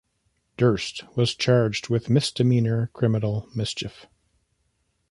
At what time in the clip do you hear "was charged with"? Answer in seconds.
1.15-2.09